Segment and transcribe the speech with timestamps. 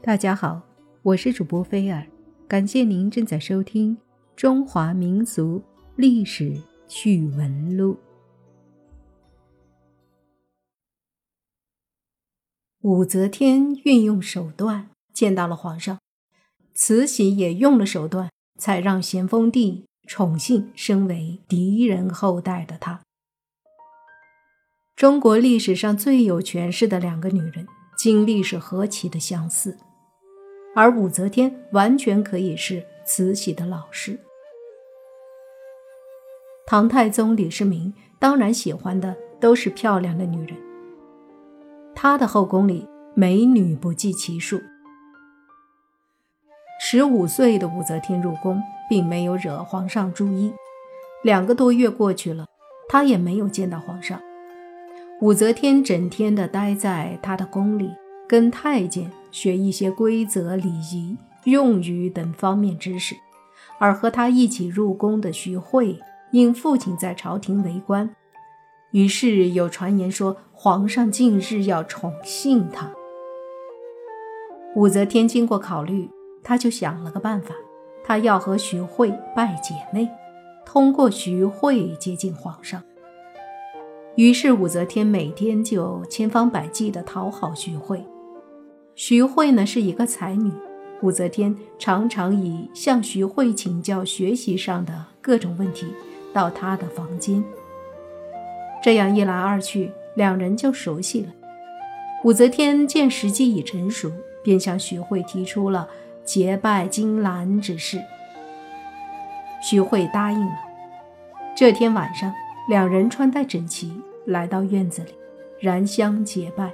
[0.00, 0.62] 大家好，
[1.02, 2.06] 我是主播菲尔，
[2.46, 3.96] 感谢您正在收听
[4.36, 5.60] 《中华民族
[5.96, 6.56] 历史
[6.86, 7.94] 趣闻录》。
[12.82, 15.98] 武则天运用手段见到了皇上，
[16.74, 23.02] 慈禧也用了手段，才让咸丰帝宠幸身为敌人后代的她。
[24.94, 27.66] 中国历史上最有权势的两个女人，
[27.98, 29.76] 经历是何其的相似。
[30.78, 34.16] 而武则天完全可以是慈禧的老师。
[36.68, 40.56] 唐太宗李世民当然喜欢的都是漂亮的女人，
[41.96, 44.60] 他的后宫里美女不计其数。
[46.80, 50.54] 十五岁的武则天入宫，并没有惹皇上注意。
[51.24, 52.46] 两个多月过去了，
[52.88, 54.20] 她也没有见到皇上。
[55.20, 57.90] 武则天整天的待在她的宫里。
[58.28, 63.16] 跟太监学一些规则、礼仪、用语等方面知识，
[63.78, 65.98] 而和他一起入宫的徐惠，
[66.30, 68.14] 因父亲在朝廷为官，
[68.90, 72.92] 于是有传言说皇上近日要宠幸他。
[74.76, 76.10] 武则天经过考虑，
[76.44, 77.54] 他就想了个办法，
[78.04, 80.06] 他要和徐惠拜姐妹，
[80.66, 82.82] 通过徐惠接近皇上。
[84.16, 88.04] 于是武则天每天就千方百计地讨好徐惠。
[88.98, 90.50] 徐慧呢是一个才女，
[91.02, 95.86] 武则天常常以向徐慧请教学习上的各种问题
[96.32, 97.42] 到她的房间。
[98.82, 101.28] 这样一来二去，两人就熟悉了。
[102.24, 104.10] 武则天见时机已成熟，
[104.42, 105.88] 便向徐慧提出了
[106.24, 108.02] 结拜金兰之事。
[109.62, 110.58] 徐慧答应了。
[111.56, 112.34] 这天晚上，
[112.68, 113.92] 两人穿戴整齐，
[114.24, 115.14] 来到院子里，
[115.60, 116.72] 燃香结拜，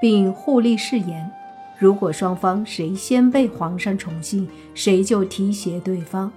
[0.00, 1.28] 并互立誓言。
[1.78, 6.32] 如果双方谁先被皇上宠幸，谁就提携对方。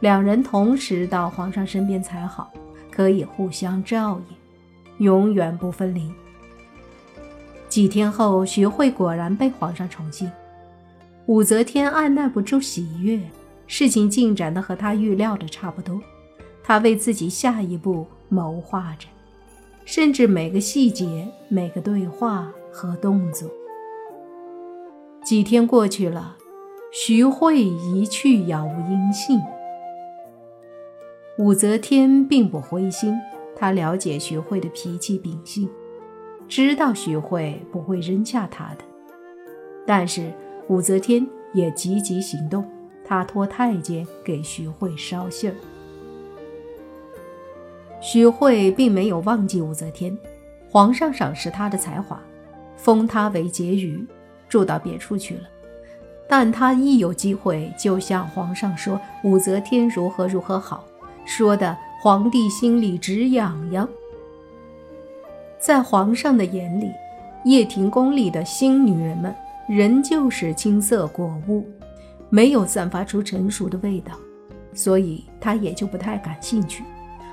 [0.00, 2.52] 两人同时到皇上身边才好，
[2.90, 6.10] 可以互相照应，永远不分离。
[7.68, 10.30] 几天后，徐慧果然被皇上宠幸。
[11.26, 13.20] 武则天按耐不住喜悦，
[13.68, 16.00] 事情进展的和她预料的差不多。
[16.64, 19.06] 她为自己下一步谋划着，
[19.84, 23.48] 甚至每个细节、每个对话和动作。
[25.22, 26.36] 几天过去了，
[26.90, 29.38] 徐慧一去杳无音信。
[31.38, 33.14] 武则天并不灰心，
[33.54, 35.70] 她了解徐慧的脾气秉性，
[36.48, 38.84] 知道徐慧不会扔下她的。
[39.86, 40.32] 但是
[40.68, 42.68] 武则天也积极行动，
[43.04, 45.54] 她托太监给徐慧捎信儿。
[48.00, 50.18] 徐慧并没有忘记武则天，
[50.68, 52.20] 皇上赏识她的才华，
[52.76, 54.04] 封她为婕妤。
[54.52, 55.44] 住到别处去了，
[56.28, 60.84] 但他一有机会就向皇上说武则天如何如何好，
[61.24, 63.88] 说的皇帝心里直痒痒。
[65.58, 66.90] 在皇上的眼里，
[67.46, 69.34] 掖庭宫里的新女人们
[69.66, 71.66] 仍旧是青涩果物，
[72.28, 74.12] 没有散发出成熟的味道，
[74.74, 76.84] 所以他也就不太感兴趣。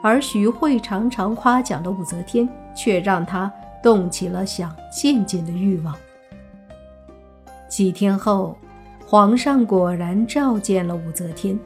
[0.00, 5.92] 而徐慧常常夸奖的武则天，却让他动起了想见见的欲望。
[7.70, 8.56] 几天后，
[9.06, 11.56] 皇上果然召见了武则天，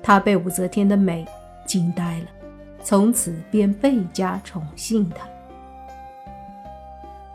[0.00, 1.26] 他被武则天的美
[1.66, 2.26] 惊呆了，
[2.84, 5.26] 从此便倍加宠幸她。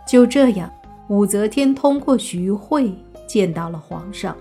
[0.07, 0.71] 就这样，
[1.09, 2.95] 武则天通过徐惠
[3.27, 4.33] 见到了皇上。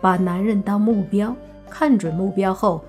[0.00, 1.34] 把男人当目标，
[1.68, 2.80] 看准目标后，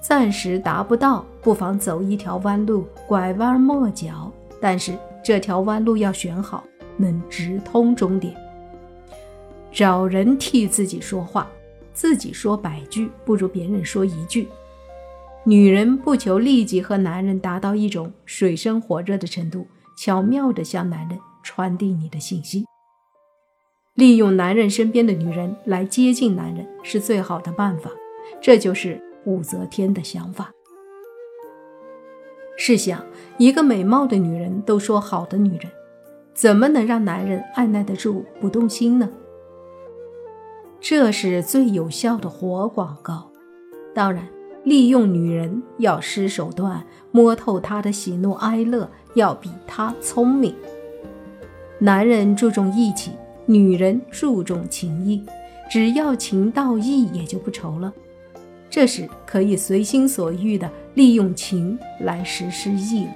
[0.00, 4.30] 暂时达不到，不妨走一条弯路，拐弯抹角，
[4.60, 4.92] 但是
[5.22, 6.64] 这条弯路要选好，
[6.96, 8.34] 能直通终点。
[9.78, 11.48] 找人替自己说话，
[11.92, 14.48] 自己说百句不如别人说一句。
[15.44, 22.64] 女人不求立即和男人达到一种水深火热的程度，巧妙地向男人传递你的信息。
[23.94, 27.88] 利用男人身边的女人来接近男人是最好的办法，
[28.40, 30.50] 这就是武则天的想法。
[32.56, 33.00] 试想，
[33.36, 35.70] 一个美貌的女人都说好的女人，
[36.34, 39.08] 怎么能让男人按耐得住不动心呢？
[40.90, 43.30] 这是最有效的活广告。
[43.94, 44.26] 当然，
[44.64, 50.54] 利用女人要施手段，摸透她的喜怒哀乐，要比她聪明。
[51.78, 53.10] 男人注重义气，
[53.44, 55.22] 女人注重情义，
[55.70, 57.92] 只要情到义，也就不愁了。
[58.70, 63.14] 这时可以随心所欲地利用情来实施义了。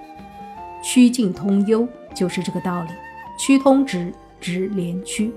[0.85, 2.91] 曲径通幽就是这个道理，
[3.39, 5.33] 曲通直，直连曲。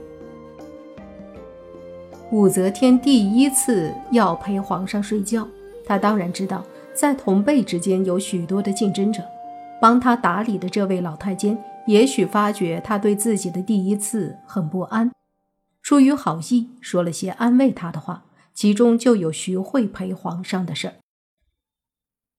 [2.32, 5.48] 武则天第一次要陪皇上睡觉，
[5.86, 9.24] 她当然知道在同辈之间有许多的竞争者。
[9.80, 15.12] 帮她打理的这位老太监，也许发觉她对自己的第一次很不安，
[15.84, 20.94] 出于好意说了些安慰她的话，其中就有徐惠陪皇上的事儿。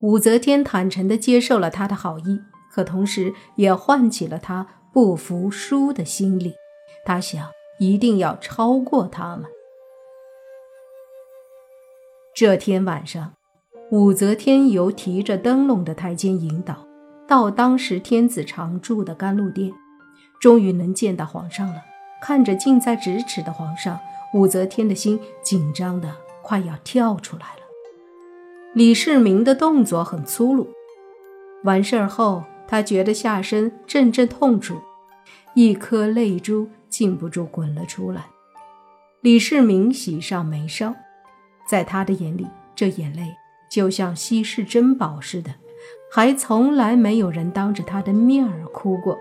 [0.00, 2.41] 武则天坦诚地接受了他的好意，
[2.73, 6.55] 可同时也唤起了他不服输的心理。
[7.05, 7.49] 她想，
[7.79, 9.47] 一定要超过他们。
[12.37, 13.33] 这天晚上，
[13.91, 16.87] 武则天由提着灯笼的太监引导，
[17.27, 19.73] 到当时天子常住的甘露殿，
[20.38, 21.77] 终于能见到皇上了。
[22.21, 23.99] 看着近在咫尺的皇上，
[24.35, 27.62] 武则天的心紧张的快要跳出来了。
[28.75, 30.69] 李世民的动作很粗鲁，
[31.65, 34.77] 完事儿后，他觉得下身阵阵痛楚，
[35.55, 38.27] 一颗泪珠禁不住滚了出来。
[39.23, 40.94] 李世民喜上眉梢。
[41.66, 43.36] 在他的眼里，这眼泪
[43.68, 45.50] 就像稀世珍宝似的，
[46.12, 49.18] 还从来没有人当着他的面儿哭过。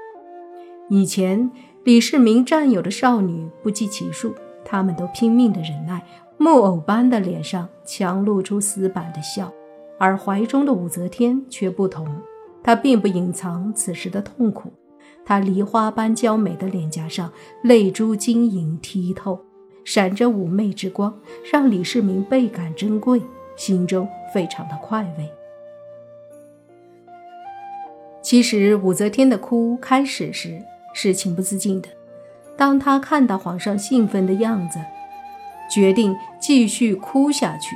[0.90, 1.50] 以前
[1.84, 6.06] 李世民占有的少女不计其数，他们都拼命的忍耐，
[6.38, 9.52] 木偶般的脸上强露出死板的笑，
[9.98, 12.08] 而怀中的武则天却不同，
[12.62, 14.72] 她并不隐藏此时的痛苦，
[15.26, 17.32] 她梨花般娇美的脸颊上
[17.64, 19.40] 泪珠晶莹剔透。
[19.86, 21.18] 闪着妩媚之光，
[21.50, 23.22] 让李世民倍感珍贵，
[23.56, 25.30] 心中非常的快慰。
[28.22, 30.60] 其实武则天的哭开始时
[30.96, 31.88] 是情不自禁的，
[32.58, 34.80] 当她看到皇上兴奋的样子，
[35.72, 37.76] 决定继续哭下去，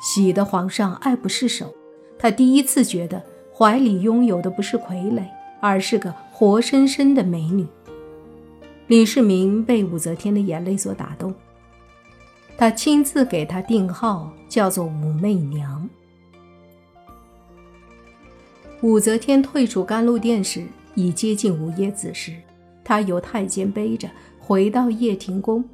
[0.00, 1.74] 喜得皇上爱不释手。
[2.16, 3.20] 她第一次觉得
[3.52, 5.24] 怀里拥有的不是傀儡，
[5.60, 7.66] 而是个活生生的美女。
[8.88, 11.34] 李世民被武则天的眼泪所打动，
[12.58, 15.88] 他亲自给她定号，叫做武媚娘。
[18.82, 22.34] 武则天退出甘露殿时，已接近午夜子时，
[22.84, 25.64] 她由太监背着回到掖庭宫。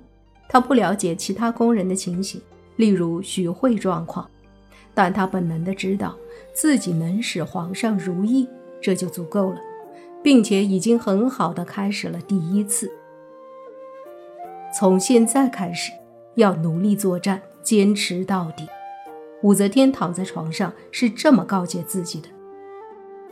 [0.48, 2.40] 她不了解其他宫人的情形，
[2.76, 4.28] 例如许惠状况，
[4.94, 6.14] 但她本能的知道
[6.52, 8.46] 自己能使皇上如意，
[8.80, 9.60] 这就足够了，
[10.28, 12.92] 并且已经很好的开始了第一次。
[14.76, 15.90] 从现在开始，
[16.34, 18.68] 要努力作战，坚持到底。
[19.42, 22.28] 武则天躺在床上是这么告诫自己的。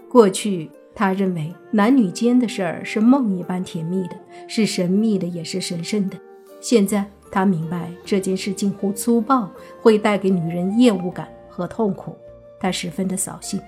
[0.08, 4.16] 过去，她认为男女间的事儿是梦一般甜蜜的，
[4.48, 6.16] 是神秘的，也是神圣的。
[6.62, 9.50] 现在，她明白这件事近乎粗暴，
[9.82, 12.16] 会带给女人厌恶感和痛苦，
[12.58, 13.60] 她十分的扫兴。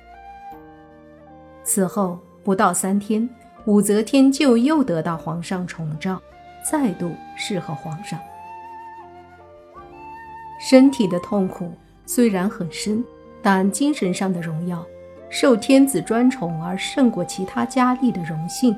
[1.62, 2.18] 此后
[2.48, 3.28] 不到三天，
[3.66, 6.18] 武则天就又得到皇上宠召。
[6.64, 8.18] 再度适合皇上。
[10.58, 11.70] 身体的痛苦
[12.06, 13.04] 虽然很深，
[13.42, 14.82] 但精神上的荣耀，
[15.28, 18.74] 受天子专宠而胜过其他佳丽的荣幸，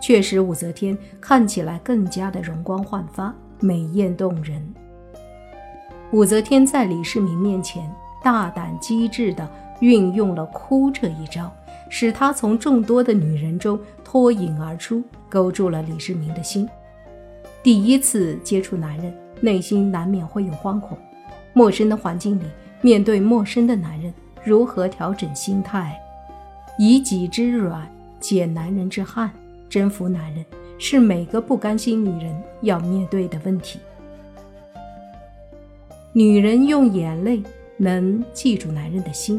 [0.00, 4.60] 却使武则天看起来更加的容光焕发、美艳动人。
[6.10, 7.88] 武则天在李世民面前
[8.20, 9.48] 大胆机智地
[9.78, 11.48] 运用了哭这一招，
[11.94, 16.66] 使她从众多的女人中脱颖而出，勾住了李世民的心。
[17.62, 20.96] 第一次接触男人，内心难免会有惶恐。
[21.52, 22.44] 陌生的环境里，
[22.80, 24.12] 面对陌生的男人，
[24.42, 25.94] 如何调整心态，
[26.78, 27.86] 以己之软
[28.18, 29.30] 解男人之汉，
[29.68, 30.42] 征服男人，
[30.78, 33.78] 是每个不甘心女人要面对的问题。
[36.14, 37.42] 女人用眼泪
[37.76, 39.38] 能记住男人的心，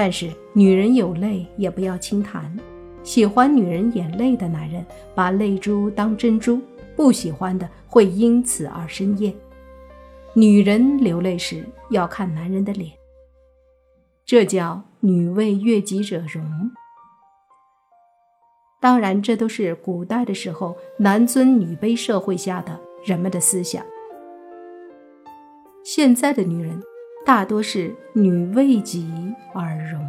[0.00, 2.56] 但是女人有泪也不要轻弹。
[3.02, 6.60] 喜欢女人眼泪的男人，把泪珠当珍珠。
[6.94, 9.34] 不喜欢的会因此而生厌。
[10.34, 12.92] 女人流泪时要看男人的脸，
[14.24, 16.44] 这叫女为悦己者容。
[18.80, 23.84] 当然，这都是古代的时候男尊女卑社会下的人们的思想。
[25.84, 26.80] 现在的女人
[27.28, 29.06] 大多是女为己
[29.52, 30.00] 而容。